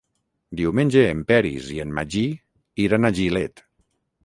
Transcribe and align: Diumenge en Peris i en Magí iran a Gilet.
Diumenge 0.61 1.03
en 1.09 1.21
Peris 1.33 1.69
i 1.77 1.77
en 1.85 1.93
Magí 1.99 2.25
iran 2.89 3.09
a 3.09 3.15
Gilet. 3.21 3.67